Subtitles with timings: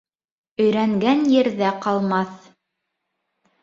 [0.65, 2.53] Өйрәнгән ерҙә ҡалмаҫ.